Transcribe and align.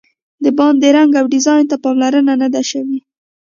د 0.43 0.45
باندې 0.57 0.87
رنګ 0.97 1.11
او 1.19 1.25
ډیزاین 1.33 1.65
ته 1.71 1.75
پاملرنه 1.83 2.33
نه 2.41 2.47
ده 2.53 2.61
شوې. 2.71 2.99